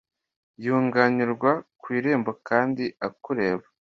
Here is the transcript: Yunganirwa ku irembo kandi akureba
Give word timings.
Yunganirwa 0.63 1.51
ku 1.81 1.87
irembo 1.97 2.31
kandi 2.47 2.83
akureba 3.07 3.65